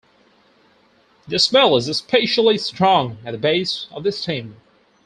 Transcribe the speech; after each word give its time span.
The 1.27 1.37
smell 1.37 1.77
is 1.77 1.87
especially 1.87 2.57
strong 2.57 3.19
at 3.23 3.33
the 3.33 3.37
base 3.37 3.85
of 3.91 4.01
the 4.03 4.11
stem. 4.11 4.59